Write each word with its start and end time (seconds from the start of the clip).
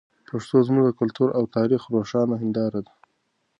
پښتو 0.29 0.57
زموږ 0.67 0.83
د 0.87 0.91
کلتور 0.99 1.29
او 1.37 1.43
تاریخ 1.57 1.81
روښانه 1.95 2.35
هنداره 2.41 2.79
ده. 2.85 2.93